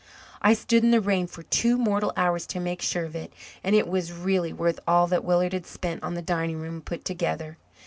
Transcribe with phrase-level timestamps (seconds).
[0.41, 3.31] I stood in the rain for two mortal hours to make sure of it,
[3.63, 7.05] and it was really worth all that Willard has spent on the dining room put
[7.05, 7.57] together.